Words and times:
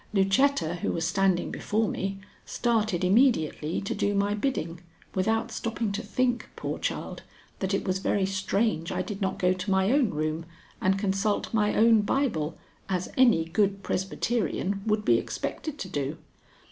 Lucetta, 0.13 0.77
who 0.77 0.91
was 0.91 1.05
standing 1.05 1.51
before 1.51 1.87
me, 1.87 2.17
started 2.43 3.03
immediately 3.03 3.79
to 3.79 3.93
do 3.93 4.15
my 4.15 4.33
bidding, 4.33 4.81
without 5.13 5.51
stopping 5.51 5.91
to 5.91 6.01
think, 6.01 6.49
poor 6.55 6.79
child, 6.79 7.21
that 7.59 7.71
it 7.71 7.85
was 7.85 7.99
very 7.99 8.25
strange 8.25 8.91
I 8.91 9.03
did 9.03 9.21
not 9.21 9.37
go 9.37 9.53
to 9.53 9.69
my 9.69 9.91
own 9.91 10.09
room 10.09 10.47
and 10.81 10.97
consult 10.97 11.53
my 11.53 11.75
own 11.75 12.01
Bible 12.01 12.57
as 12.89 13.13
any 13.15 13.45
good 13.45 13.83
Presbyterian 13.83 14.81
would 14.87 15.05
be 15.05 15.19
expected 15.19 15.77
to 15.77 15.87
do. 15.87 16.17